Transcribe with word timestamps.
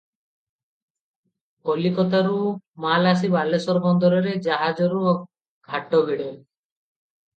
କଲିକତାରୁ 1.69 2.39
ମାଲ 2.85 3.11
ଆସି 3.11 3.29
ବାଲେଶ୍ୱର 3.35 3.83
ବନ୍ଦରରେ 3.85 4.33
ଜାହାଜରୁ 4.49 5.03
ଘାଟ 5.73 6.01
ଭିଡେ। 6.09 6.31